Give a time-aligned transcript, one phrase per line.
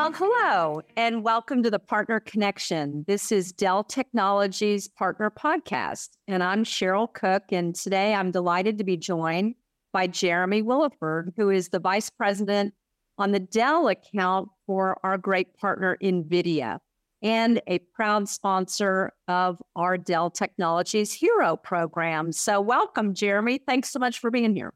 [0.00, 3.04] Well, hello, and welcome to the Partner Connection.
[3.08, 7.42] This is Dell Technologies Partner Podcast, and I'm Cheryl Cook.
[7.50, 9.56] And today I'm delighted to be joined
[9.92, 12.74] by Jeremy Williford, who is the Vice President
[13.18, 16.78] on the Dell account for our great partner, NVIDIA,
[17.20, 22.30] and a proud sponsor of our Dell Technologies Hero program.
[22.30, 23.58] So, welcome, Jeremy.
[23.66, 24.72] Thanks so much for being here.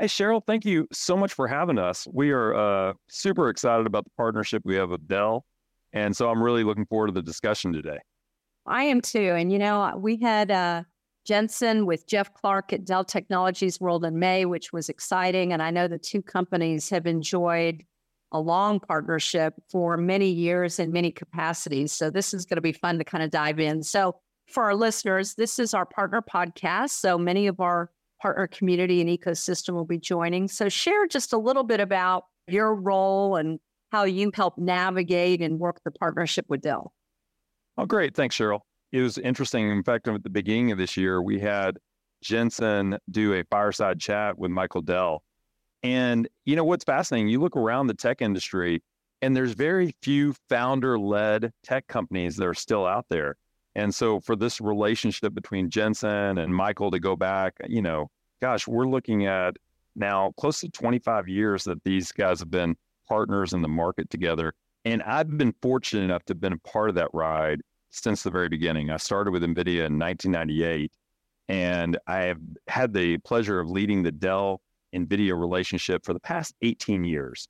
[0.00, 2.06] Hey, Cheryl, thank you so much for having us.
[2.12, 5.44] We are uh, super excited about the partnership we have with Dell.
[5.92, 7.98] And so I'm really looking forward to the discussion today.
[8.64, 9.34] I am too.
[9.36, 10.84] And, you know, we had uh,
[11.26, 15.52] Jensen with Jeff Clarke at Dell Technologies World in May, which was exciting.
[15.52, 17.82] And I know the two companies have enjoyed
[18.30, 21.92] a long partnership for many years in many capacities.
[21.92, 23.82] So this is going to be fun to kind of dive in.
[23.82, 26.90] So, for our listeners, this is our partner podcast.
[26.90, 30.48] So many of our partner community and ecosystem will be joining.
[30.48, 33.58] So, share just a little bit about your role and
[33.90, 36.92] how you help navigate and work the partnership with Dell.
[37.76, 38.14] Oh, great.
[38.14, 38.60] Thanks, Cheryl.
[38.92, 39.70] It was interesting.
[39.70, 41.78] In fact, at the beginning of this year, we had
[42.22, 45.22] Jensen do a fireside chat with Michael Dell.
[45.82, 47.28] And you know what's fascinating?
[47.28, 48.82] You look around the tech industry,
[49.22, 53.36] and there's very few founder led tech companies that are still out there.
[53.78, 58.10] And so for this relationship between Jensen and Michael to go back, you know,
[58.42, 59.54] gosh, we're looking at
[59.94, 62.74] now close to 25 years that these guys have been
[63.08, 64.52] partners in the market together.
[64.84, 68.32] And I've been fortunate enough to have been a part of that ride since the
[68.32, 68.90] very beginning.
[68.90, 70.90] I started with NVIDIA in 1998,
[71.48, 74.60] and I have had the pleasure of leading the Dell
[74.92, 77.46] NVIDIA relationship for the past 18 years.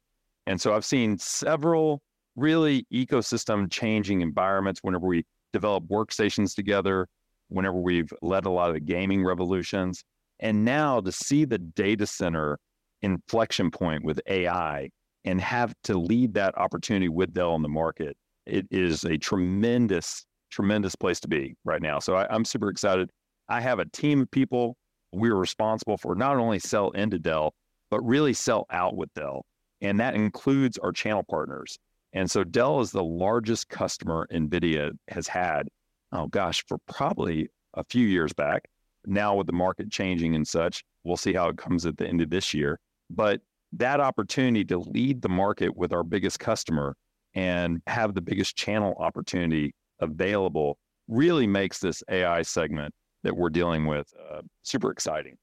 [0.46, 2.02] And so I've seen several
[2.36, 7.06] really ecosystem changing environments whenever we develop workstations together,
[7.48, 10.04] whenever we've led a lot of the gaming revolutions.
[10.40, 12.58] And now to see the data center
[13.02, 14.90] inflection point with AI
[15.24, 20.24] and have to lead that opportunity with Dell in the market, it is a tremendous,
[20.50, 21.98] tremendous place to be right now.
[21.98, 23.10] So I, am super excited.
[23.48, 24.76] I have a team of people.
[25.12, 27.54] We're responsible for not only sell into Dell,
[27.90, 29.44] but really sell out with Dell.
[29.80, 31.78] And that includes our channel partners.
[32.18, 35.68] And so Dell is the largest customer NVIDIA has had,
[36.10, 38.64] oh gosh, for probably a few years back.
[39.06, 42.20] Now, with the market changing and such, we'll see how it comes at the end
[42.20, 42.80] of this year.
[43.08, 43.40] But
[43.74, 46.96] that opportunity to lead the market with our biggest customer
[47.34, 50.76] and have the biggest channel opportunity available
[51.06, 52.92] really makes this AI segment
[53.22, 55.36] that we're dealing with uh, super exciting.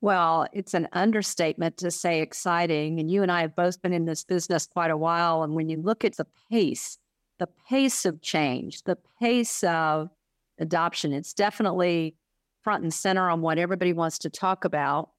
[0.00, 2.98] Well, it's an understatement to say exciting.
[3.00, 5.42] And you and I have both been in this business quite a while.
[5.42, 6.98] And when you look at the pace,
[7.38, 10.10] the pace of change, the pace of
[10.58, 12.16] adoption, it's definitely
[12.62, 15.10] front and center on what everybody wants to talk about.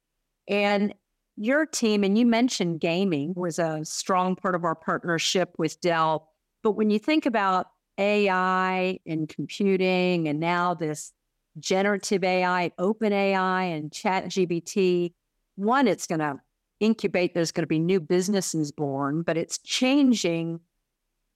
[0.48, 0.94] And
[1.36, 6.28] your team, and you mentioned gaming was a strong part of our partnership with Dell.
[6.62, 11.12] But when you think about AI and computing and now this
[11.58, 15.12] generative AI, OpenAI, and ChatGPT,
[15.56, 16.36] one, it's going to
[16.80, 20.60] incubate, there's going to be new businesses born, but it's changing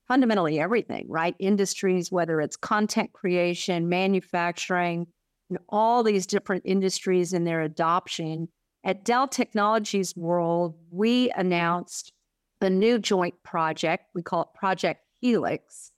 [0.09, 1.35] fundamentally everything, right?
[1.39, 5.07] Industries, whether it's content creation, manufacturing,
[5.51, 8.49] and all these different industries and their adoption.
[8.85, 12.13] At Dell Technologies World, we announced
[12.61, 14.05] a new joint project.
[14.15, 15.91] We call it Project Helix.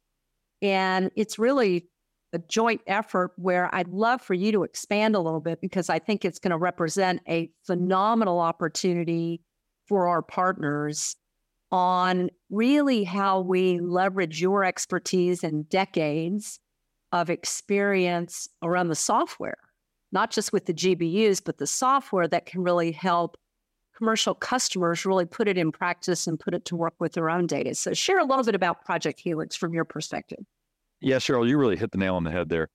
[0.60, 1.88] And it's really
[2.32, 5.98] a joint effort where I'd love for you to expand a little bit because I
[5.98, 9.40] think it's going to represent a phenomenal opportunity
[9.86, 11.16] for our partners
[11.70, 16.60] on really how we leverage your expertise and decades
[17.12, 19.58] of experience around the software,
[20.12, 23.36] not just with the GPUs, but the software that can really help
[23.96, 27.46] commercial customers really put it in practice and put it to work with their own
[27.46, 27.74] data.
[27.74, 30.38] So, share a little bit about Project Helix from your perspective.
[31.00, 32.68] Yeah, Cheryl, you really hit the nail on the head there.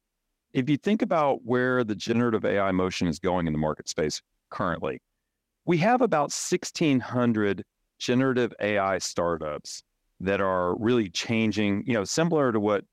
[0.53, 4.21] If you think about where the generative AI motion is going in the market space
[4.50, 5.01] currently,
[5.65, 7.63] we have about 1,600
[8.00, 9.83] generative AI startups
[10.19, 12.86] that are really changing, you know, similar to what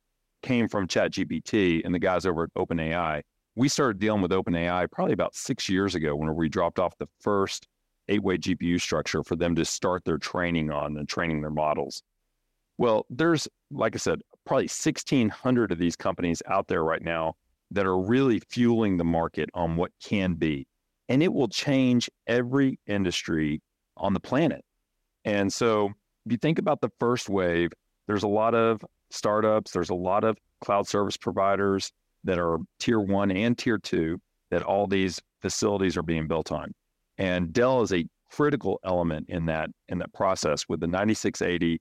[0.42, 3.22] came from ChatGPT and the guys over at OpenAI.
[3.56, 7.08] We started dealing with OpenAI probably about six years ago when we dropped off the
[7.20, 7.66] first
[8.08, 12.02] eight way GPU structure for them to start their training on and training their models.
[12.78, 17.34] Well, there's, like I said, probably 1,600 of these companies out there right now
[17.70, 20.66] that are really fueling the market on what can be.
[21.08, 23.62] And it will change every industry
[23.96, 24.64] on the planet.
[25.24, 25.92] And so
[26.26, 27.70] if you think about the first wave,
[28.08, 31.92] there's a lot of startups, there's a lot of cloud service providers
[32.24, 34.18] that are tier one and tier two
[34.50, 36.72] that all these facilities are being built on.
[37.18, 41.80] And Dell is a critical element in that in that process with the 9680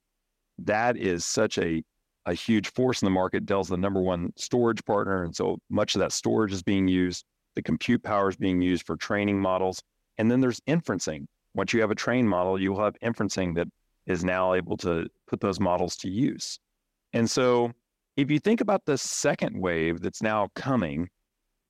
[0.65, 1.81] that is such a
[2.29, 3.45] a huge force in the market.
[3.45, 7.25] Dell's the number one storage partner, and so much of that storage is being used.
[7.55, 9.81] The compute power is being used for training models,
[10.19, 11.25] and then there's inferencing.
[11.55, 13.67] Once you have a trained model, you'll have inferencing that
[14.05, 16.59] is now able to put those models to use.
[17.13, 17.71] And so,
[18.15, 21.09] if you think about the second wave that's now coming,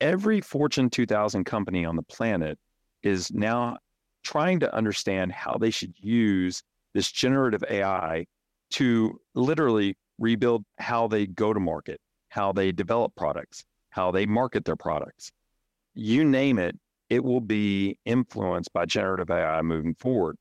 [0.02, 2.60] every Fortune 2000 company on the planet
[3.02, 3.78] is now
[4.24, 6.62] trying to understand how they should use
[6.94, 8.26] this generative AI
[8.72, 12.00] to literally rebuild how they go to market,
[12.30, 15.32] how they develop products, how they market their products.
[15.96, 16.78] You name it,
[17.10, 20.38] it will be influenced by generative AI moving forward.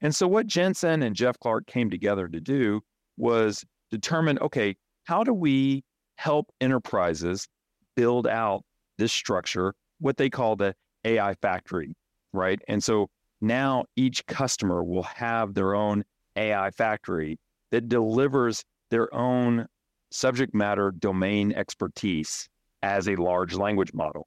[0.00, 2.80] And so, what Jensen and Jeff Clarke came together to do
[3.16, 5.84] was determine okay, how do we
[6.16, 7.46] help enterprises
[7.94, 8.62] build out
[8.98, 10.74] this structure, what they call the
[11.04, 11.94] AI factory,
[12.32, 12.60] right?
[12.68, 13.08] And so
[13.40, 16.04] now each customer will have their own
[16.36, 17.38] AI factory
[17.70, 19.66] that delivers their own
[20.10, 22.48] subject matter domain expertise
[22.82, 24.26] as a large language model.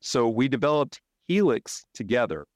[0.00, 2.46] So we developed Helix together.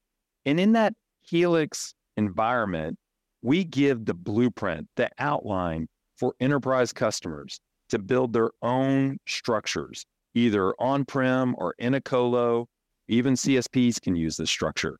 [0.46, 2.98] And in that Helix environment,
[3.42, 7.60] we give the blueprint, the outline for enterprise customers
[7.90, 12.66] to build their own structures, either on prem or in a colo.
[13.08, 14.98] Even CSPs can use this structure.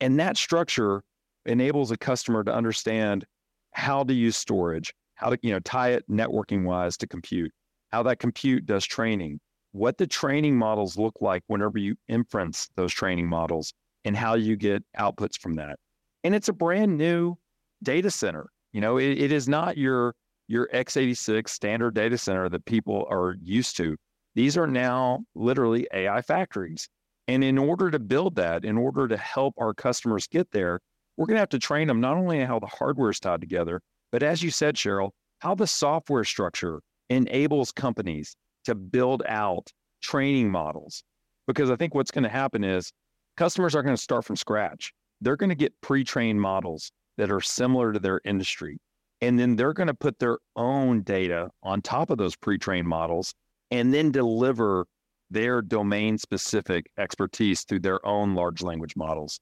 [0.00, 1.02] And that structure
[1.46, 3.24] enables a customer to understand
[3.72, 7.52] how to use storage, how to you know tie it networking wise to compute,
[7.90, 9.38] how that compute does training,
[9.72, 13.74] what the training models look like whenever you inference those training models,
[14.04, 15.78] and how you get outputs from that.
[16.24, 17.36] And it's a brand new
[17.82, 18.46] data center.
[18.72, 20.14] You know, it, it is not your
[20.48, 23.96] your x86 standard data center that people are used to.
[24.34, 26.88] These are now literally AI factories.
[27.28, 30.80] And in order to build that, in order to help our customers get there,
[31.16, 33.82] we're going to have to train them not only how the hardware is tied together,
[34.12, 35.10] but as you said, Cheryl,
[35.40, 39.70] how the software structure enables companies to build out
[40.02, 41.02] training models.
[41.46, 42.92] Because I think what's going to happen is
[43.36, 44.92] customers are going to start from scratch.
[45.20, 48.78] They're going to get pre trained models that are similar to their industry.
[49.20, 52.88] And then they're going to put their own data on top of those pre trained
[52.88, 53.34] models
[53.70, 54.86] and then deliver
[55.30, 59.38] their domain specific expertise through their own large language models.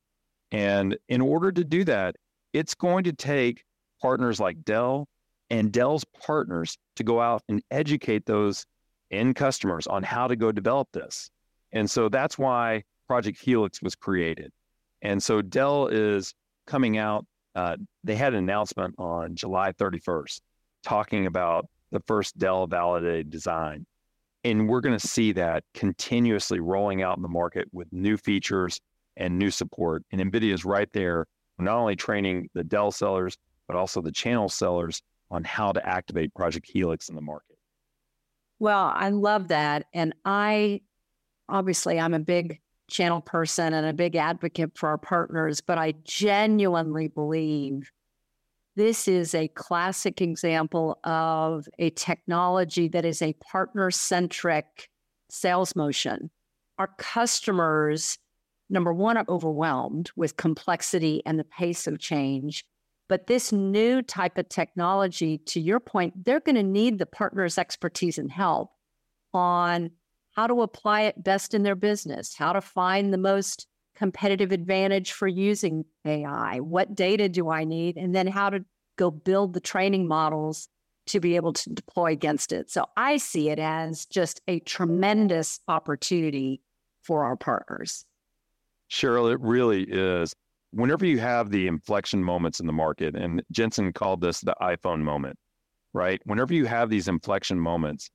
[0.50, 2.16] And in order to do that,
[2.52, 3.64] it's going to take
[4.00, 5.06] partners like Dell
[5.50, 8.64] and Dell's partners to go out and educate those
[9.10, 11.30] end customers on how to go develop this.
[11.72, 14.52] And so that's why Project Helix was created.
[15.02, 16.34] And so Dell is
[16.66, 17.24] coming out.
[17.54, 20.40] Uh, they had an announcement on July 31st
[20.82, 23.86] talking about the first Dell validated design.
[24.44, 28.80] And we're going to see that continuously rolling out in the market with new features
[29.16, 30.04] and new support.
[30.12, 31.26] And NVIDIA is right there,
[31.58, 33.36] not only training the Dell sellers,
[33.68, 35.00] but also the channel sellers
[35.30, 37.56] on how to activate Project Helix in the market.
[38.58, 39.86] Well, I love that.
[39.94, 40.80] And I
[41.48, 42.60] obviously, I'm a big
[42.90, 47.90] channel person and a big advocate for our partners, but I genuinely believe
[48.76, 54.88] this is a classic example of a technology that is a partner centric
[55.28, 56.30] sales motion.
[56.78, 58.18] Our customers,
[58.70, 62.64] number one, are overwhelmed with complexity and the pace of change.
[63.08, 67.58] But this new type of technology, to your point, they're going to need the partner's
[67.58, 68.70] expertise and help
[69.32, 69.90] on
[70.32, 73.66] how to apply it best in their business, how to find the most
[73.98, 76.60] competitive advantage for using AI?
[76.60, 77.96] What data do I need?
[77.96, 78.64] And then how to
[78.96, 80.68] go build the training models
[81.06, 82.70] to be able to deploy against it.
[82.70, 86.60] So I see it as just a tremendous opportunity
[87.02, 88.04] for our partners.
[88.90, 90.32] Cheryl, it really is.
[90.70, 95.00] Whenever you have the inflection moments in the market, and Jensen called this the iPhone
[95.00, 95.38] moment,
[95.92, 96.20] right?
[96.24, 98.10] Whenever you have these inflection moments,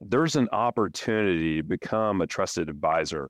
[0.00, 3.28] there's an opportunity to become a trusted advisor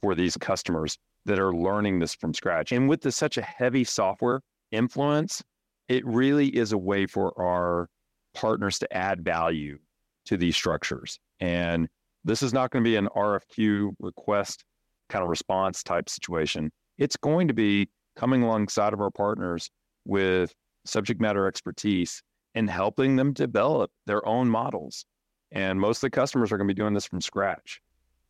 [0.00, 0.96] for these customers
[1.26, 2.72] that are learning this from scratch.
[2.72, 5.42] And with the, such a heavy software influence,
[5.88, 7.88] it really is a way for our
[8.34, 9.78] partners to add value
[10.26, 11.18] to these structures.
[11.40, 11.88] And
[12.24, 14.64] this is not going to be an RFQ request
[15.08, 16.70] kind of response type situation.
[16.98, 19.70] It's going to be coming alongside of our partners
[20.04, 22.22] with subject matter expertise
[22.54, 25.04] and helping them develop their own models.
[25.52, 27.80] And most of the customers are going to be doing this from scratch.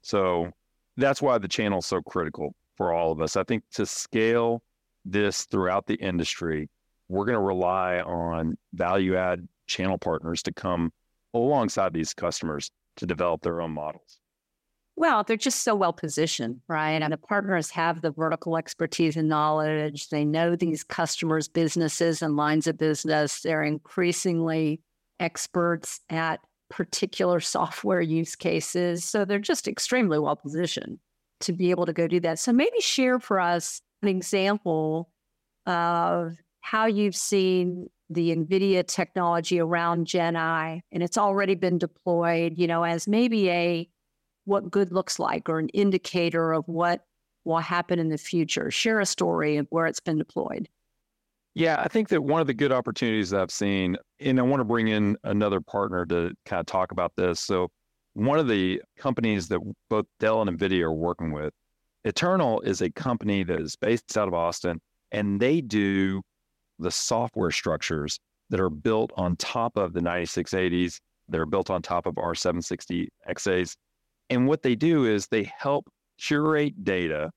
[0.03, 0.51] So
[0.97, 3.37] that's why the channel is so critical for all of us.
[3.37, 4.63] I think to scale
[5.05, 6.69] this throughout the industry,
[7.09, 10.93] we're going to rely on value add channel partners to come
[11.35, 14.20] alongside these customers to develop their own models.
[15.01, 17.01] Well, they're just so well positioned, right?
[17.01, 20.11] And the partners have the vertical expertise and knowledge.
[20.11, 23.41] They know these customers' businesses and lines of business.
[23.41, 24.83] They're increasingly
[25.19, 29.03] experts at particular software use cases.
[29.03, 30.99] So they're just extremely well positioned
[31.41, 32.39] to be able to go do that.
[32.39, 35.09] So maybe share for us an example
[35.65, 42.59] of how you've seen the NVIDIA technology around Gen AI, and it's already been deployed,
[42.59, 43.89] you know, as maybe a
[44.45, 47.05] what good looks like or an indicator of what
[47.45, 48.71] will happen in the future.
[48.71, 50.69] Share a story of where it's been deployed.
[51.55, 54.61] Yeah, I think that one of the good opportunities that I've seen, and I want
[54.61, 57.41] to bring in another partner to kind of talk about this.
[57.41, 57.69] So,
[58.15, 61.53] one of the companies that both Dell and NVIDIA are working with,
[62.05, 64.81] Iternal is a company that is based out of Austin,
[65.13, 66.23] and they do
[66.79, 68.19] the software structures
[68.51, 70.99] that are built on top of the 9680s.
[71.29, 73.75] They're built on top of our 760 XAs.
[74.31, 77.33] And what they do is they help curate data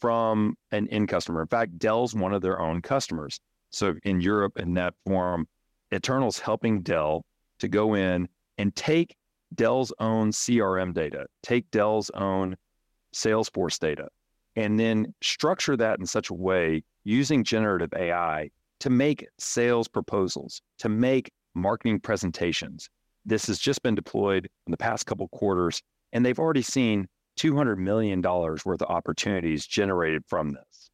[0.00, 1.42] from an end customer.
[1.42, 3.38] In fact, Dell's one of their own customers.
[3.70, 5.46] So in Europe, in that forum,
[5.92, 7.24] Iternal's helping Dell
[7.58, 9.14] to go in and take
[9.54, 12.56] Dell's own CRM data, take Dell's own
[13.14, 14.08] Salesforce data,
[14.56, 20.62] and then structure that in such a way using generative AI to make sales proposals,
[20.78, 22.88] to make marketing presentations.
[23.24, 27.78] This has just been deployed in the past couple quarters and they've already seen $200
[27.78, 30.90] million worth of opportunities generated from this.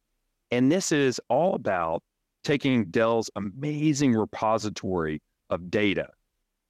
[0.51, 2.01] And this is all about
[2.43, 6.07] taking Dell's amazing repository of data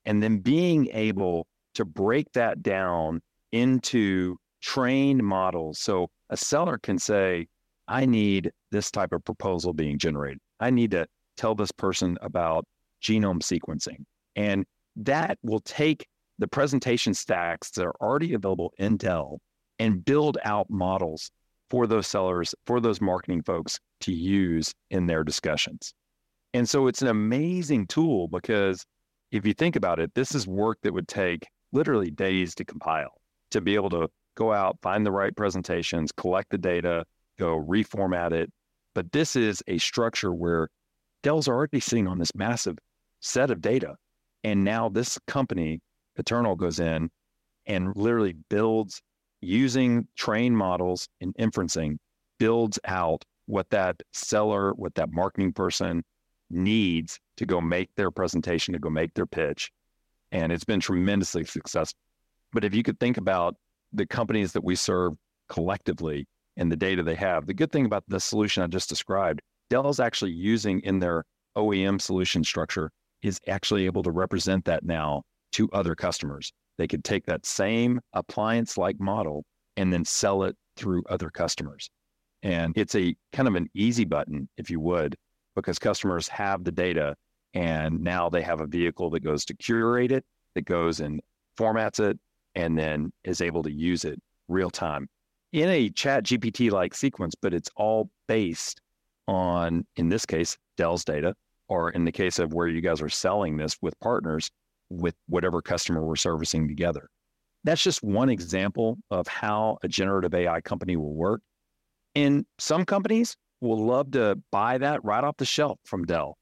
[0.05, 5.79] and then being able to break that down into trained models.
[5.79, 7.47] So a seller can say,
[7.87, 10.39] I need this type of proposal being generated.
[10.59, 12.65] I need to tell this person about
[13.01, 14.03] genome sequencing.
[14.35, 14.65] And
[14.95, 16.05] that will take
[16.39, 19.39] the presentation stacks that are already available in Dell
[19.77, 21.31] and build out models
[21.69, 25.93] for those sellers, for those marketing folks to use in their discussions.
[26.53, 28.83] And so it's an amazing tool because
[29.31, 33.13] if you think about it, this is work that would take literally days to compile
[33.51, 37.05] to be able to go out, find the right presentations, collect the data,
[37.37, 38.51] go reformat it.
[38.95, 40.69] But this is a structure where
[41.21, 42.77] Dell's already sitting on this massive
[43.19, 43.95] set of data.
[44.43, 45.81] And now this company
[46.19, 47.09] Iternal goes in
[47.65, 49.01] and literally builds
[49.41, 51.97] using trained models and inferencing,
[52.37, 56.03] builds out what that seller, what that marketing person
[56.49, 59.71] needs to go make their presentation, to go make their pitch.
[60.31, 61.97] And it's been tremendously successful.
[62.51, 63.55] But if you could think about
[63.93, 65.13] the companies that we serve
[65.47, 69.41] collectively and the data they have, the good thing about the solution I just described,
[69.69, 71.23] Dell's actually using in their
[71.55, 76.51] OEM solution structure is actually able to represent that now to other customers.
[76.77, 79.43] They could take that same appliance like model
[79.77, 81.89] and then sell it through other customers.
[82.43, 85.15] And it's a kind of an easy button, if you would,
[85.55, 87.15] because customers have the data
[87.53, 90.23] and now they have a vehicle that goes to curate it,
[90.55, 91.19] that goes and
[91.57, 92.17] formats it,
[92.55, 95.07] and then is able to use it real time
[95.51, 98.81] in a chat GPT like sequence, but it's all based
[99.27, 101.33] on, in this case, Dell's data,
[101.67, 104.49] or in the case of where you guys are selling this with partners,
[104.89, 107.09] with whatever customer we're servicing together.
[107.63, 111.41] That's just one example of how a generative AI company will work.
[112.15, 116.37] And some companies will love to buy that right off the shelf from Dell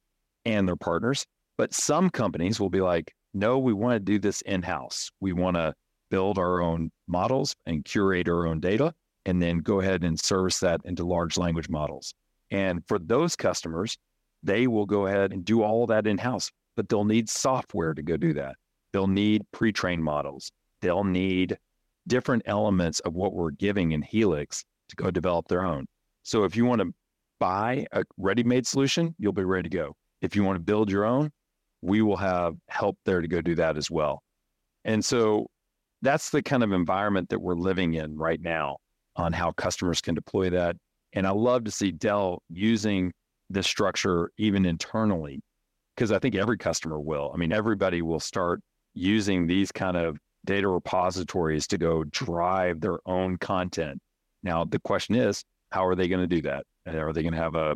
[0.45, 1.25] and their partners.
[1.57, 5.09] But some companies will be like, no, we want to do this in house.
[5.19, 5.73] We want to
[6.09, 8.93] build our own models and curate our own data
[9.25, 12.13] and then go ahead and service that into large language models.
[12.49, 13.97] And for those customers,
[14.43, 18.01] they will go ahead and do all that in house but they'll need software to
[18.01, 18.55] go do that.
[18.93, 20.49] They'll need pre trained models.
[20.81, 21.57] They'll need
[22.07, 25.87] different elements of what we're giving in Helix to go develop their own.
[26.23, 26.93] So if you want to
[27.39, 29.93] buy a ready made solution, you'll be ready to go.
[30.21, 31.31] If you want to build your own,
[31.81, 34.21] we will have help there to go do that as well.
[34.85, 35.47] And so
[36.01, 38.77] that's the kind of environment that we're living in right now
[39.15, 40.75] on how customers can deploy that.
[41.13, 43.11] And I love to see Dell using
[43.49, 45.41] this structure even internally
[45.97, 47.31] because I think every customer will.
[47.33, 48.61] I mean, everybody will start
[48.93, 53.99] using these kind of data repositories to go drive their own content.
[54.43, 56.65] Now, the question is, how are they going to do that?
[56.85, 57.75] Are they going to have a,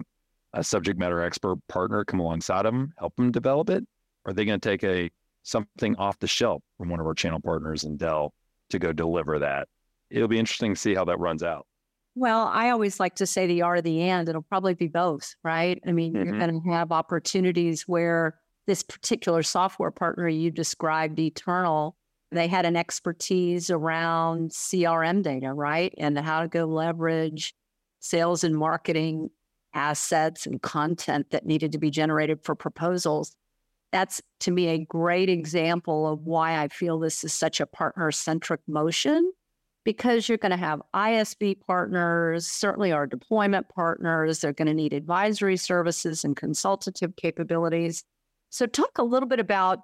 [0.53, 3.83] a subject matter expert partner come alongside them, help them develop it?
[4.25, 5.09] Are they going to take a
[5.41, 8.33] something off the shelf from one of our channel partners in Dell
[8.69, 9.67] to go deliver that?
[10.11, 11.65] It'll be interesting to see how that runs out.
[12.15, 14.27] Well, I always like to say the art of the and.
[14.27, 15.81] It'll probably be both, right?
[15.87, 16.25] I mean, mm-hmm.
[16.25, 21.95] you're going to have opportunities where this particular software partner you described, Iternal,
[22.31, 25.93] they had an expertise around CRM data, right?
[25.97, 27.53] And how to go leverage
[27.99, 29.29] sales and marketing
[29.73, 33.35] assets and content that needed to be generated for proposals.
[33.91, 38.11] That's to me a great example of why I feel this is such a partner
[38.11, 39.31] centric motion
[39.83, 44.39] because you're going to have ISV partners, certainly our deployment partners.
[44.39, 48.03] They're going to need advisory services and consultative capabilities.
[48.49, 49.79] So, talk a little bit about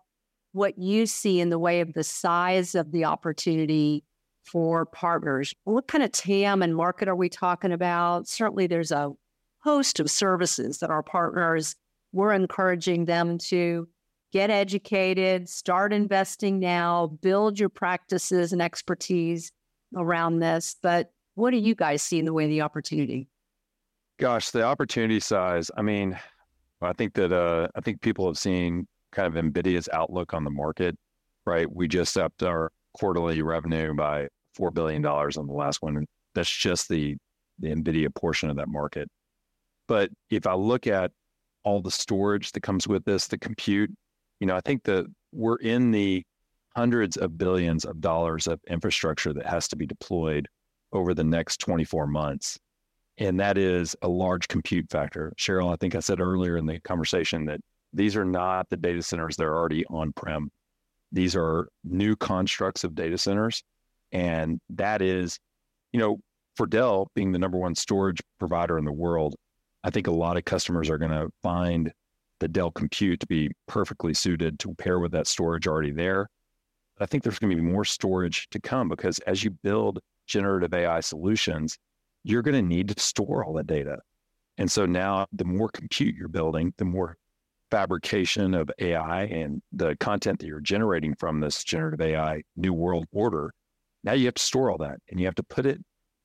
[0.51, 4.03] what you see in the way of the size of the opportunity
[4.45, 5.53] for partners.
[5.63, 8.27] What kind of TAM and market are we talking about?
[8.27, 9.11] Certainly, there's a
[9.59, 11.75] host of services that our partners,
[12.13, 13.87] we're encouraging them to
[14.31, 19.51] get educated, start investing now, build your practices and expertise
[19.95, 20.75] around this.
[20.81, 23.29] But what do you guys see in the way of the opportunity?
[24.19, 25.69] Gosh, the opportunity size.
[25.77, 26.17] I mean,
[26.81, 30.49] I think that uh, I think people have seen kind of Nvidia's outlook on the
[30.49, 30.97] market,
[31.45, 31.71] right?
[31.71, 36.49] We just upped our quarterly revenue by four billion dollars on the last one, that's
[36.49, 37.15] just the
[37.59, 39.09] the Nvidia portion of that market.
[39.87, 41.11] But if I look at
[41.63, 43.91] all the storage that comes with this, the compute,
[44.39, 46.23] you know, I think that we're in the
[46.77, 50.47] hundreds of billions of dollars of infrastructure that has to be deployed
[50.93, 52.59] over the next 24 months.
[53.17, 55.33] And that is a large compute factor.
[55.39, 57.61] Cheryl, I think I said earlier in the conversation that
[57.93, 60.51] these are not the data centers that are already on prem.
[61.11, 63.63] These are new constructs of data centers.
[64.11, 65.39] And that is,
[65.93, 66.19] you know,
[66.55, 69.35] for Dell being the number one storage provider in the world,
[69.83, 71.91] I think a lot of customers are going to find
[72.39, 76.29] the Dell compute to be perfectly suited to pair with that storage already there
[76.99, 80.73] I think there's going to be more storage to come because as you build generative
[80.73, 81.77] AI solutions,
[82.23, 83.99] you're going to need to store all that data.
[84.57, 87.15] And so now the more compute you're building, the more
[87.69, 93.05] fabrication of AI and the content that you're generating from this generative AI new world
[93.11, 93.53] order,
[94.03, 95.79] now you have to store all that and you have to put it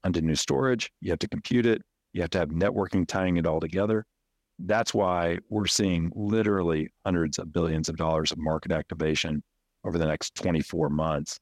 [0.05, 0.91] onto new storage.
[1.01, 1.83] You have to compute it.
[2.13, 4.05] You have to have networking tying it all together.
[4.59, 9.43] That's why we're seeing literally hundreds of billions of dollars of market activation
[9.85, 11.39] over the next 24 months.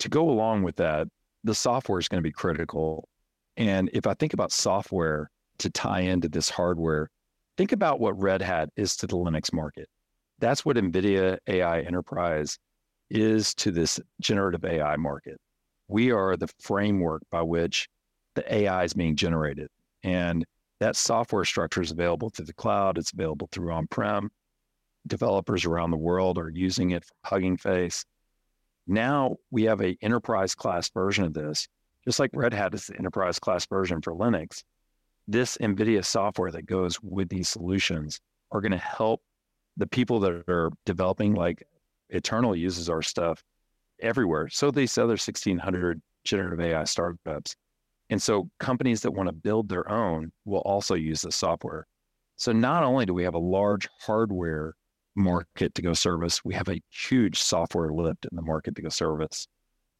[0.00, 1.08] To go along with that,
[1.44, 3.08] the software is going to be critical.
[3.56, 7.10] And if I think about software to tie into this hardware,
[7.56, 9.88] think about what Red Hat is to the Linux market.
[10.38, 12.58] That's what NVIDIA AI Enterprise
[13.10, 15.38] is to this generative AI market.
[15.88, 17.88] We are the framework by which
[18.34, 19.68] the AI is being generated.
[20.04, 20.44] And
[20.80, 24.30] that software structure is available through the cloud, it's available through on prem,
[25.08, 28.04] developers around the world are using it for Hugging Face.
[28.86, 31.68] Now we have a enterprise class version of this,
[32.04, 34.62] just like Red Hat is the enterprise class version for Linux.
[35.26, 39.20] This NVIDIA software that goes with these solutions are going to help
[39.76, 41.62] the people that are developing, like
[42.10, 43.42] Iternal uses our stuff
[44.00, 44.48] everywhere.
[44.48, 47.56] So these other 1,600 generative AI startups.
[48.10, 51.86] And so companies that want to build their own will also use the software.
[52.36, 54.74] So not only do we have a large hardware
[55.18, 56.44] market to go service.
[56.44, 59.46] We have a huge software lift in the market to go service.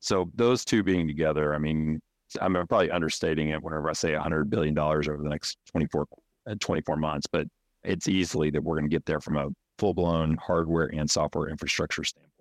[0.00, 2.00] So those two being together, I mean,
[2.40, 6.06] I'm probably understating it whenever I say $100 billion over the next 24,
[6.46, 7.46] uh, 24 months, but
[7.82, 11.48] it's easily that we're going to get there from a full blown hardware and software
[11.48, 12.32] infrastructure standpoint.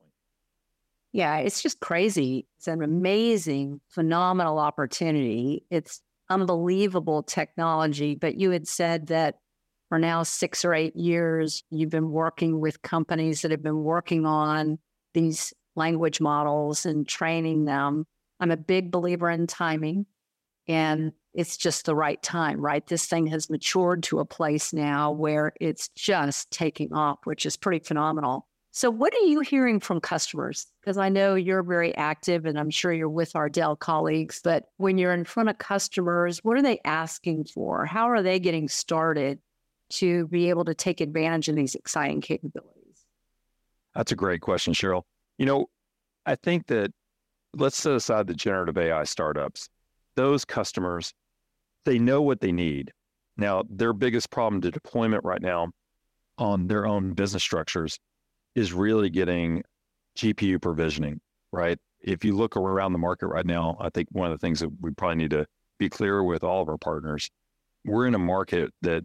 [1.14, 2.46] Yeah, it's just crazy.
[2.58, 5.64] It's an amazing, phenomenal opportunity.
[5.70, 8.16] It's unbelievable technology.
[8.16, 9.36] But you had said that
[9.90, 14.26] for now six or eight years, you've been working with companies that have been working
[14.26, 14.80] on
[15.14, 18.06] these language models and training them.
[18.40, 20.06] I'm a big believer in timing,
[20.68, 22.86] and it's just the right time, right?
[22.86, 27.56] This thing has matured to a place now where it's just taking off, which is
[27.56, 28.48] pretty phenomenal.
[28.72, 30.68] So, what are you hearing from customers?
[30.82, 34.66] Because I know you're very active and I'm sure you're with our Dell colleagues, but
[34.78, 37.86] when you're in front of customers, what are they asking for?
[37.86, 39.40] How are they getting started?
[39.90, 43.06] To be able to take advantage of these exciting capabilities?
[43.96, 45.04] That's a great question, Cheryl.
[45.38, 45.68] You know,
[46.26, 46.92] I think that
[47.56, 49.70] let's set aside the generative AI startups.
[50.16, 51.14] Those customers,
[51.86, 52.92] they know what they need.
[53.38, 55.70] Now, their biggest problem to deployment right now
[56.38, 58.00] on their own business structures
[58.56, 59.64] is really getting
[60.18, 61.20] GPU provisioning,
[61.52, 61.78] right?
[62.02, 64.70] If you look around the market right now, I think one of the things that
[64.82, 65.46] we probably need to
[65.78, 67.30] be clear with all of our partners,
[67.86, 69.04] we're in a market that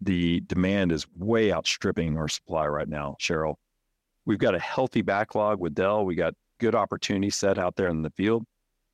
[0.00, 3.56] the demand is way outstripping our supply right now, Cheryl.
[4.24, 6.04] We've got a healthy backlog with Dell.
[6.04, 8.44] We got good opportunity set out there in the field,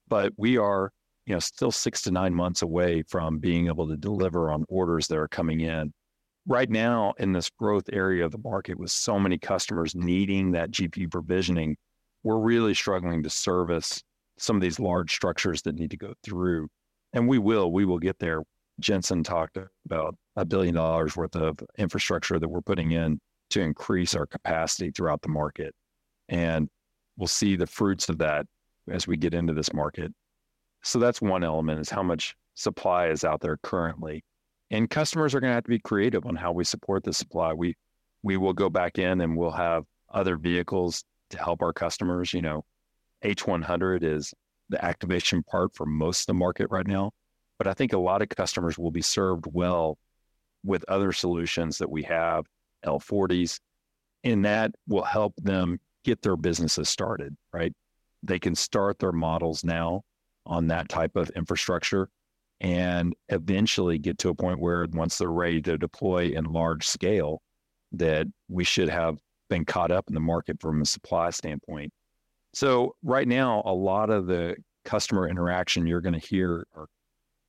[0.09, 0.91] but we are,
[1.27, 5.09] you know, still six to nine months away from being able to deliver on orders
[5.09, 5.93] that are coming in.
[6.49, 10.71] Right now, in this growth area of the market, with so many customers needing that
[10.71, 11.77] GPU provisioning,
[12.23, 14.03] we're really struggling to service
[14.39, 16.69] some of these large structures that need to go through.
[17.13, 18.43] And we will, we will get there.
[18.79, 23.19] Jensen talked about a billion dollars worth of infrastructure that we're putting in
[23.51, 25.75] to increase our capacity throughout the market.
[26.29, 26.69] And
[27.17, 28.47] we'll see the fruits of that
[28.91, 30.13] as we get into this market.
[30.83, 34.23] So that's one element is how much supply is out there currently.
[34.71, 37.53] And customers are going to have to be creative on how we support the supply.
[37.53, 37.75] We
[38.23, 42.35] we will go back in and we'll have other vehicles to help our customers.
[42.35, 42.65] You know,
[43.25, 44.35] H100 is
[44.69, 47.13] the activation part for most of the market right now.
[47.59, 49.97] But I think a lot of customers will be served well
[50.67, 52.45] with other solutions that we have,
[52.85, 53.61] L40s,
[54.25, 57.73] and that will help them get their businesses started, right?
[58.23, 60.03] They can start their models now
[60.45, 62.09] on that type of infrastructure
[62.61, 67.41] and eventually get to a point where once they're ready to deploy in large scale,
[67.93, 71.93] that we should have been caught up in the market from a supply standpoint.
[72.55, 76.67] So right now, a lot of the customer interaction you're going to hear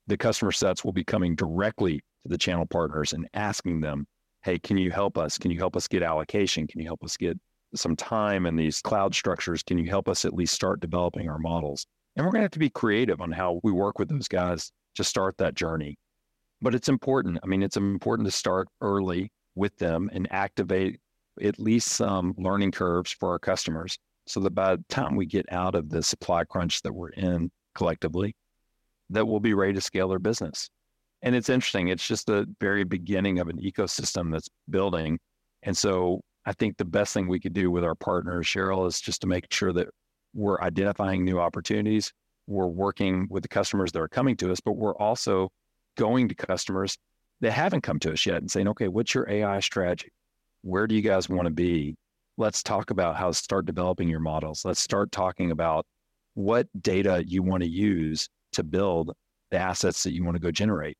[0.07, 4.07] the customer sets will be coming directly to the channel partners and asking them,
[4.43, 5.37] hey, can you help us?
[5.37, 6.67] Can you help us get allocation?
[6.67, 7.37] Can you help us get
[7.75, 9.63] some time in these cloud structures?
[9.63, 11.85] Can you help us at least start developing our models?
[12.15, 14.71] And we're going to have to be creative on how we work with those guys
[14.95, 15.97] to start that journey.
[16.61, 17.39] But it's important.
[17.43, 20.99] I mean, it's important to start early with them and activate
[21.41, 25.45] at least some learning curves for our customers so that by the time we get
[25.51, 28.35] out of the supply crunch that we're in collectively,
[29.09, 30.69] that we'll be ready to scale their business.
[31.21, 31.87] And it's interesting.
[31.87, 35.19] It's just the very beginning of an ecosystem that's building.
[35.63, 39.01] And so I think the best thing we could do with our partner, Cheryl, is
[39.01, 39.87] just to make sure that
[40.33, 42.13] we're identifying new opportunities.
[42.45, 45.49] We're working with the customers that are coming to us, but we're also
[45.97, 46.97] going to customers
[47.41, 50.11] that haven't come to us yet and saying, okay, what's your AI strategy?
[50.61, 51.95] Where do you guys want to be?
[52.37, 54.63] Let's talk about how to start developing your models.
[54.63, 55.85] Let's start talking about
[56.35, 59.11] what data you want to use to build
[59.49, 60.97] the assets that you want to go generate.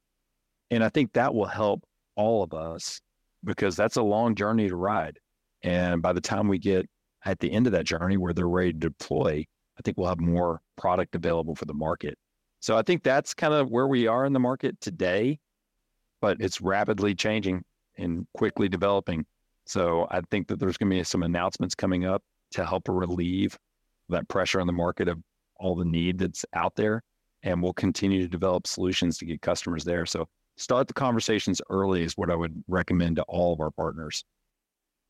[0.71, 1.84] And I think that will help
[2.15, 2.99] all of us
[3.43, 5.19] because that's a long journey to ride.
[5.63, 6.88] And by the time we get
[7.25, 9.45] at the end of that journey where they're ready to deploy,
[9.77, 12.17] I think we'll have more product available for the market.
[12.60, 15.39] So I think that's kind of where we are in the market today,
[16.21, 17.63] but it's rapidly changing
[17.97, 19.25] and quickly developing.
[19.65, 23.58] So I think that there's going to be some announcements coming up to help relieve
[24.10, 25.19] that pressure on the market of
[25.60, 27.03] all the need that's out there
[27.43, 30.06] and we'll continue to develop solutions to get customers there.
[30.06, 30.27] So
[30.58, 34.24] start the conversations early is what I would recommend to all of our partners.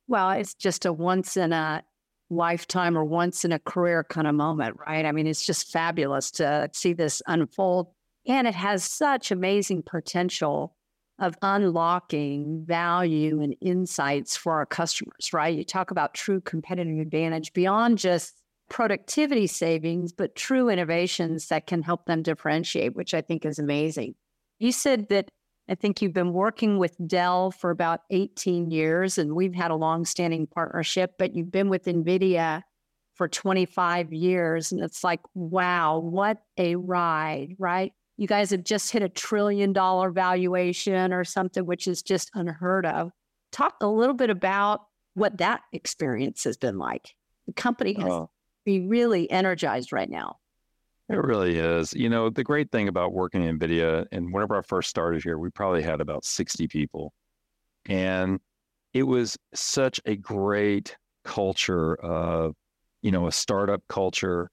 [0.08, 1.84] Well, it's just a once in a
[2.30, 5.06] lifetime or once in a career kind of moment, right?
[5.06, 7.88] I mean, it's just fabulous to see this unfold.
[8.28, 10.76] And it has such amazing potential
[11.20, 15.56] of unlocking value and insights for our customers, right?
[15.56, 18.34] You talk about true competitive advantage beyond just
[18.70, 24.16] productivity savings, but true innovations that can help them differentiate, which I think is amazing.
[24.60, 25.32] You said that
[25.70, 29.76] I think you've been working with Dell for about 18 years, and we've had a
[29.76, 32.64] long-standing partnership, but you've been with NVIDIA
[33.16, 34.72] for 25 years.
[34.72, 37.92] And it's like, wow, what a ride, right?
[38.16, 42.86] You guys have just hit a trillion dollar valuation or something, which is just unheard
[42.86, 43.12] of.
[43.52, 44.82] Talk a little bit about
[45.16, 47.14] what that experience has been like.
[47.46, 48.30] The company has oh
[48.68, 50.36] be really energized right now.
[51.10, 51.93] It really is.
[51.93, 55.38] You know, the great thing about working in NVIDIA, and whenever I first started here,
[55.38, 57.13] we probably had about 60 people.
[57.88, 58.39] And
[58.93, 62.56] it was such a great culture of,
[63.02, 64.50] you know, a startup culture.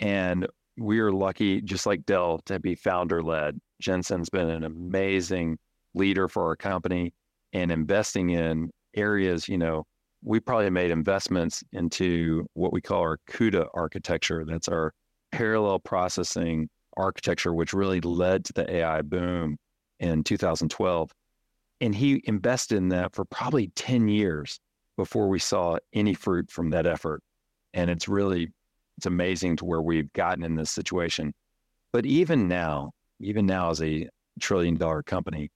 [0.00, 3.60] And we are lucky, just like Dell, to be founder led.
[3.80, 5.58] Jensen's been an amazing
[5.94, 7.12] leader for our company
[7.52, 9.86] and investing in areas, you know,
[10.22, 14.44] we probably made investments into what we call our CUDA architecture.
[14.44, 14.92] That's our
[15.34, 19.56] parallel processing architecture, which really led to the AI boom
[19.98, 21.10] in 2012.
[21.80, 24.60] And he invested in that for probably 10 years
[24.96, 27.20] before we saw any fruit from that effort.
[27.72, 28.52] And it's really,
[28.96, 31.34] it's amazing to where we've gotten in this situation.
[31.92, 35.50] But even now, even now as a trillion dollar company,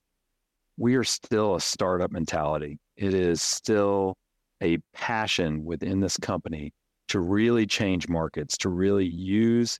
[0.75, 2.79] we are still a startup mentality.
[2.97, 4.17] It is still
[4.61, 6.73] a passion within this company
[7.09, 9.79] to really change markets, to really use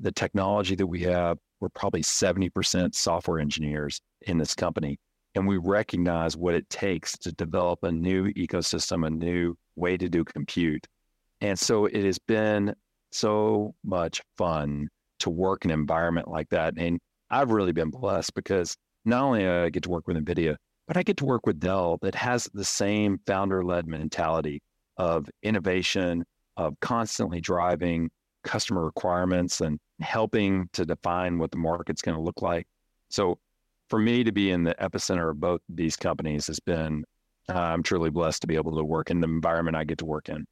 [0.00, 1.38] the technology that we have.
[1.60, 4.98] We're probably 70% software engineers in this company.
[5.34, 10.08] And we recognize what it takes to develop a new ecosystem, a new way to
[10.08, 10.86] do compute.
[11.40, 12.74] And so it has been
[13.12, 14.88] so much fun
[15.20, 16.74] to work in an environment like that.
[16.76, 16.98] And
[17.30, 20.56] I've really been blessed because not only I get to work with NVIDIA,
[20.88, 24.60] but I get to work with Dell that has the same founder led mentality
[24.96, 26.24] of innovation,
[26.56, 28.10] of constantly driving
[28.44, 32.66] customer requirements and helping to define what the market's going to look like.
[33.10, 33.38] So
[33.88, 37.04] for me to be in the epicenter of both these companies has been,
[37.48, 40.04] uh, I'm truly blessed to be able to work in the environment I get to
[40.04, 40.46] work in.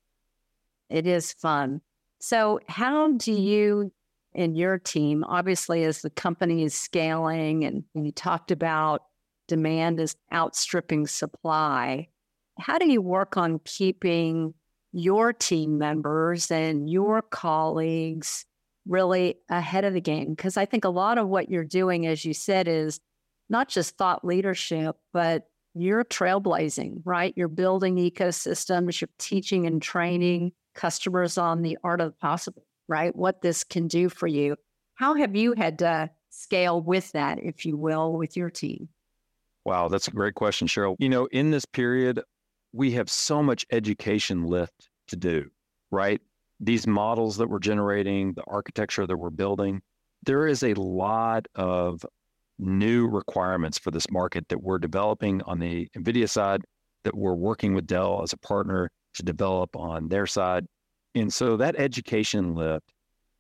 [0.91, 1.81] It is fun.
[2.21, 3.93] So, how do you
[4.35, 9.03] and your team, obviously, as the company is scaling and you talked about
[9.47, 12.09] demand is outstripping supply,
[12.59, 14.55] how do you work on keeping
[14.93, 18.45] your team members and your colleagues
[18.87, 20.31] really ahead of the game?
[20.31, 23.01] Because I think a lot of what you're doing, as you said, is
[23.49, 27.33] not just thought leadership, but you're trailblazing, right?
[27.37, 33.15] You're building ecosystems, you're teaching and training customers on the art of the possible, right?
[33.15, 34.57] What this can do for you.
[34.95, 38.89] How have you had to scale with that, if you will, with your team?
[39.65, 40.97] Wow, that's a great question, Cheryl.
[40.99, 42.21] You know, in this period,
[42.73, 45.49] we have so much education lift to do,
[45.91, 46.21] right?
[46.61, 49.81] These models that we're generating, the architecture that we're building,
[50.25, 52.05] there is a lot of
[52.59, 56.63] new requirements for this market that we're developing on the NVIDIA side,
[57.05, 60.67] that we're working with Dell as a partner to develop on their side.
[61.15, 62.93] And so that education lift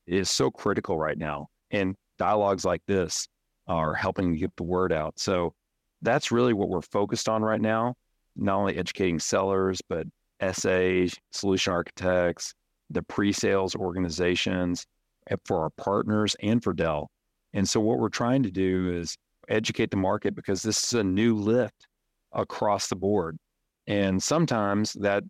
[0.06, 1.48] is so critical right now.
[1.70, 3.28] And dialogues like this
[3.66, 5.18] are helping get the word out.
[5.18, 5.54] So
[6.00, 7.94] that's really what we're focused on right now.
[8.38, 10.06] Not only educating sellers, but
[10.52, 12.54] SA, solution architects,
[12.90, 14.86] the pre sales organizations
[15.28, 17.10] eh, for our partners and for Dell.
[17.52, 19.16] And so what we're trying to do is
[19.48, 21.86] educate the market because this is a new lift
[22.32, 23.38] across the board.
[23.86, 25.24] And sometimes that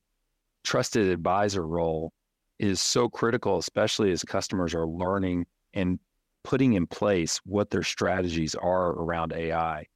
[0.65, 2.13] trusted advisor role
[2.59, 5.99] is so critical, especially as customers are learning and
[6.43, 9.87] putting in place what their strategies are around AI.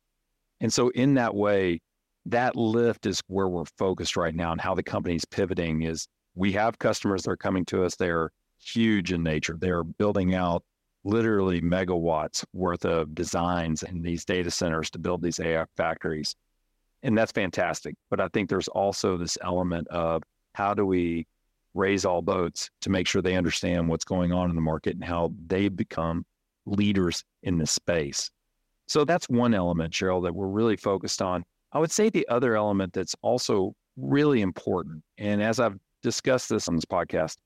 [0.61, 1.81] And so, in that way,
[2.27, 6.53] that lift is where we're focused right now and how the company's pivoting is we
[6.53, 7.97] have customers that are coming to us.
[7.97, 9.57] They're huge in nature.
[9.59, 10.63] They're building out
[11.05, 16.35] literally megawatts worth of designs in these data centers to build these AI factories.
[17.03, 17.97] And that's fantastic.
[18.09, 20.23] But I think there's also this element of
[20.55, 21.27] how do we
[21.75, 25.05] raise all boats to make sure they understand what's going on in the market and
[25.05, 26.25] how they become
[26.67, 28.31] leaders in this space.
[28.87, 31.45] So that's one element, Cheryl, that we're really focused on.
[31.73, 36.69] I would say the other element that's also really important, and as I've discussed this
[36.69, 37.37] on this podcast,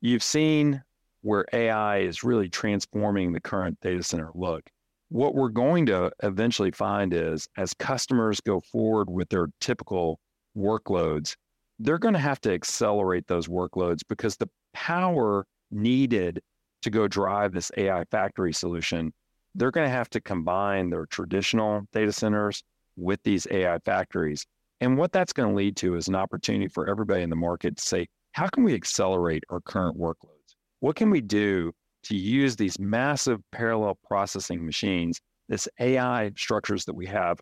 [0.00, 0.82] you've seen
[1.20, 4.62] where AI is really transforming the current data center look.
[5.08, 10.20] What we're going to eventually find is as customers go forward with their typical
[10.56, 11.36] workloads,
[11.78, 16.40] they're going to have to accelerate those workloads because the power needed
[16.82, 19.12] to go drive this AI factory solution,
[19.54, 22.62] they're going to have to combine their traditional data centers
[22.96, 24.44] with these AI factories.
[24.80, 27.76] And what that's going to lead to is an opportunity for everybody in the market
[27.76, 30.54] to say, how can we accelerate our current workloads?
[30.80, 31.72] What can we do
[32.04, 37.38] to use these massive parallel processing machines, this AI structures that we have,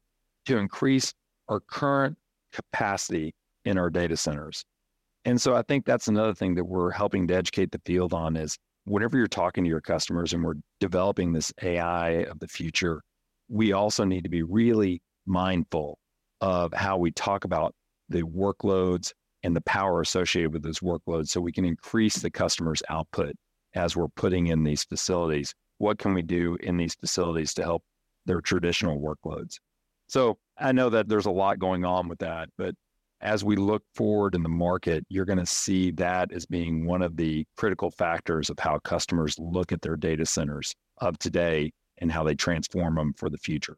[0.46, 1.12] to increase
[1.48, 2.16] our current
[2.52, 4.64] capacity in our data centers?
[5.24, 8.36] And so I think that's another thing that we're helping to educate the field on
[8.36, 13.02] is whenever you're talking to your customers and we're developing this AI of the future,
[13.48, 15.98] we also need to be really mindful
[16.40, 17.74] of how we talk about
[18.08, 22.82] the workloads and the power associated with those workloads so we can increase the customer's
[22.88, 23.34] output
[23.74, 25.54] as we're putting in these facilities.
[25.78, 27.82] What can we do in these facilities to help
[28.26, 29.56] their traditional workloads?
[30.08, 32.74] So I know that there's a lot going on with that, but
[33.20, 37.02] as we look forward in the market, you're going to see that as being one
[37.02, 42.12] of the critical factors of how customers look at their data centers of today and
[42.12, 43.76] how they transform them for the future.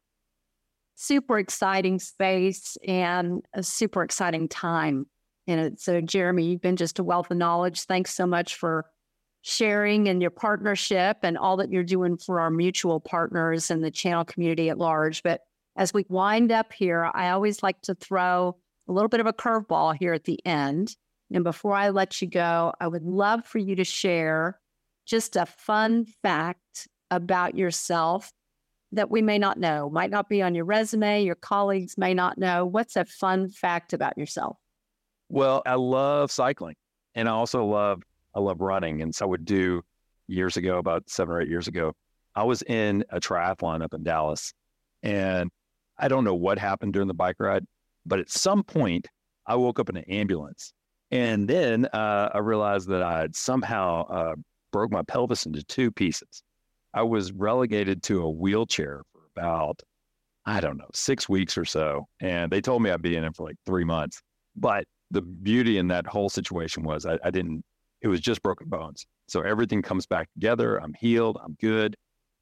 [0.96, 5.06] Super exciting space and a super exciting time
[5.46, 5.80] it.
[5.80, 7.82] So, Jeremy, you've been just a wealth of knowledge.
[7.82, 8.86] Thanks so much for
[9.42, 13.90] sharing and your partnership and all that you're doing for our mutual partners and the
[13.90, 15.22] channel community at large.
[15.22, 15.42] But
[15.76, 18.56] as we wind up here, I always like to throw
[18.88, 20.96] a little bit of a curveball here at the end.
[21.32, 24.58] And before I let you go, I would love for you to share
[25.06, 28.32] just a fun fact about yourself
[28.92, 32.38] that we may not know, might not be on your resume, your colleagues may not
[32.38, 32.64] know.
[32.64, 34.56] What's a fun fact about yourself?
[35.28, 36.76] Well, I love cycling
[37.14, 38.02] and I also love
[38.34, 39.00] I love running.
[39.00, 39.82] And so I would do
[40.28, 41.94] years ago, about seven or eight years ago,
[42.34, 44.52] I was in a triathlon up in Dallas.
[45.02, 45.50] And
[45.98, 47.64] I don't know what happened during the bike ride,
[48.04, 49.08] but at some point
[49.46, 50.74] I woke up in an ambulance.
[51.10, 54.34] And then uh, I realized that I had somehow uh,
[54.70, 56.42] broke my pelvis into two pieces.
[56.96, 59.82] I was relegated to a wheelchair for about,
[60.46, 62.06] I don't know, six weeks or so.
[62.20, 64.22] And they told me I'd be in it for like three months.
[64.56, 67.62] But the beauty in that whole situation was I, I didn't
[68.00, 69.04] it was just broken bones.
[69.28, 70.78] So everything comes back together.
[70.78, 71.38] I'm healed.
[71.44, 71.96] I'm good.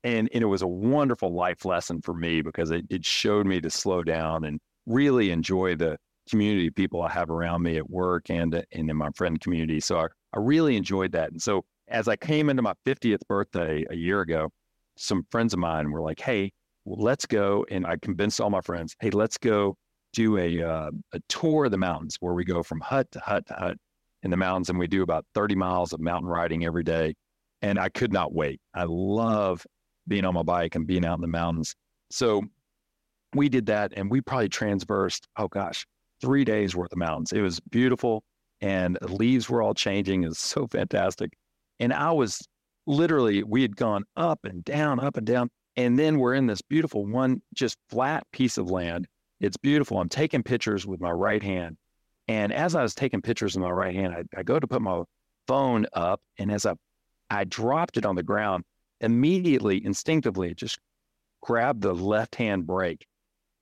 [0.05, 3.61] And, and it was a wonderful life lesson for me because it, it showed me
[3.61, 5.97] to slow down and really enjoy the
[6.29, 9.81] community of people I have around me at work and, and in my friend community.
[9.81, 11.31] So I, I really enjoyed that.
[11.31, 14.51] And so as I came into my 50th birthday a year ago,
[14.97, 16.53] some friends of mine were like, hey,
[16.85, 17.65] well, let's go.
[17.71, 19.77] And I convinced all my friends, hey, let's go
[20.13, 23.47] do a, uh, a tour of the mountains where we go from hut to hut
[23.47, 23.77] to hut
[24.23, 27.15] in the mountains and we do about 30 miles of mountain riding every day.
[27.63, 28.61] And I could not wait.
[28.75, 29.67] I love
[30.07, 31.75] being on my bike and being out in the mountains.
[32.11, 32.43] So
[33.35, 35.87] we did that and we probably transversed, oh gosh,
[36.21, 37.33] three days worth of mountains.
[37.33, 38.23] It was beautiful
[38.61, 40.23] and leaves were all changing.
[40.23, 41.33] It was so fantastic.
[41.81, 42.47] And I was
[42.87, 45.51] literally, we had gone up and down, up and down.
[45.77, 49.07] And then we're in this beautiful one, just flat piece of land.
[49.41, 49.99] It's beautiful.
[49.99, 51.77] I'm taking pictures with my right hand.
[52.29, 54.81] And as I was taking pictures with my right hand, I, I go to put
[54.81, 55.03] my
[55.47, 56.21] phone up.
[56.39, 56.75] And as I,
[57.29, 58.65] I dropped it on the ground,
[59.01, 60.79] immediately, instinctively, just
[61.43, 63.07] grabbed the left hand brake.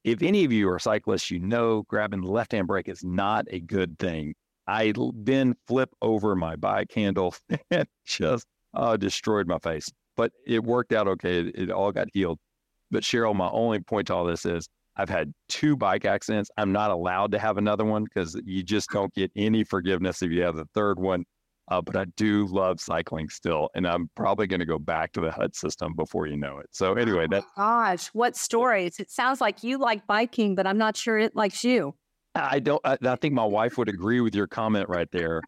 [0.05, 3.47] If any of you are cyclists, you know grabbing the left hand brake is not
[3.51, 4.35] a good thing.
[4.73, 7.35] I then flip over my bike handle
[7.71, 9.91] and just uh, destroyed my face.
[10.17, 11.41] But it worked out okay.
[11.41, 12.39] It, it all got healed.
[12.91, 16.51] But Cheryl, my only point to all this is I've had two bike accidents.
[16.57, 20.31] I'm not allowed to have another one because you just don't get any forgiveness if
[20.31, 21.25] you have the third one.
[21.69, 25.21] Uh, but I do love cycling still, and I'm probably going to go back to
[25.21, 26.67] the hut system before you know it.
[26.71, 27.45] So anyway, that.
[27.45, 28.99] Oh gosh, what stories!
[28.99, 31.95] It sounds like you like biking, but I'm not sure it likes you.
[32.35, 32.81] I don't.
[32.85, 35.43] I, I think my wife would agree with your comment right there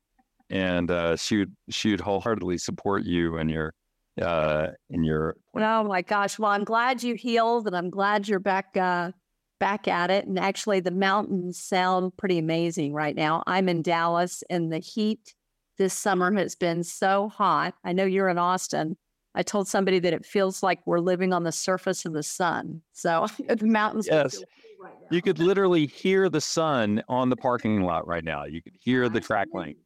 [0.51, 3.75] and uh, she would she would wholeheartedly support you and your
[4.21, 5.37] uh, in your.
[5.55, 6.39] Oh my gosh!
[6.39, 9.13] Well, I'm glad you healed, and I'm glad you're back uh,
[9.59, 10.27] back at it.
[10.27, 13.43] And actually, the mountains sound pretty amazing right now.
[13.47, 15.35] I'm in Dallas, and the heat
[15.79, 17.75] this summer has been so hot.
[17.85, 18.97] I know you're in Austin.
[19.35, 22.83] I told somebody that it feels like we're living on the surface of the sun.
[22.93, 24.07] So the mountains.
[24.09, 24.43] Yes.
[24.85, 28.45] Right you could literally hear the sun on the parking lot right now.
[28.45, 29.77] You could hear the track crackling.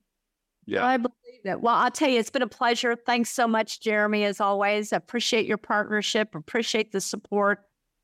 [0.67, 0.85] Yeah.
[0.85, 1.61] I believe it.
[1.61, 2.95] Well, I'll tell you, it's been a pleasure.
[2.95, 4.93] Thanks so much, Jeremy, as always.
[4.93, 7.61] Appreciate your partnership, appreciate the support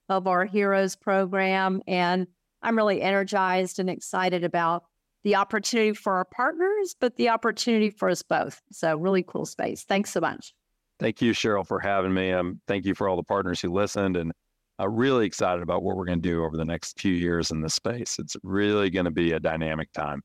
[0.08, 1.82] of our Heroes program.
[1.86, 2.26] And
[2.62, 4.84] I'm really energized and excited about
[5.24, 8.62] the opportunity for our partners, but the opportunity for us both.
[8.72, 9.84] So, really cool space.
[9.84, 10.54] Thanks so much.
[10.98, 12.32] Thank you, Cheryl, for having me.
[12.32, 14.16] Um, thank you for all the partners who listened.
[14.16, 14.32] And
[14.78, 17.60] I'm really excited about what we're going to do over the next few years in
[17.60, 18.16] this space.
[18.18, 20.22] It's really going to be a dynamic time.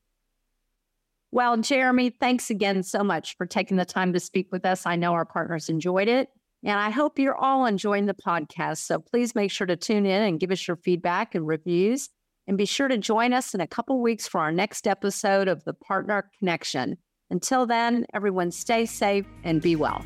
[1.32, 4.84] Well, Jeremy, thanks again so much for taking the time to speak with us.
[4.86, 6.28] I know our partners enjoyed it,
[6.64, 8.78] and I hope you're all enjoying the podcast.
[8.78, 12.08] So please make sure to tune in and give us your feedback and reviews.
[12.48, 15.62] And be sure to join us in a couple weeks for our next episode of
[15.62, 16.96] the Partner Connection.
[17.30, 20.04] Until then, everyone stay safe and be well.